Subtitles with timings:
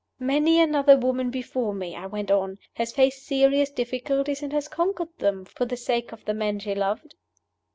[0.19, 5.15] "Many another woman before me," I went on, "has faced serious difficulties, and has conquered
[5.19, 7.13] them for the sake of the man she loved."